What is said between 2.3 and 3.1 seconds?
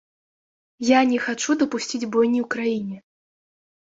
ў краіне.